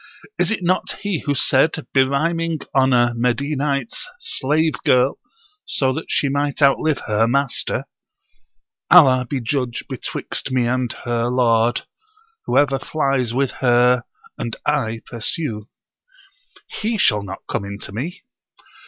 [0.39, 5.19] Is it not he who said, berhyming on a Medinite's slave girl,
[5.63, 7.85] so that she might outlive her master:
[8.89, 11.83] Allah be judge betwixt me and her lord
[12.47, 14.03] Whoever flies with her
[14.39, 15.69] and I pursue.'
[16.65, 18.23] He shall not come in to me!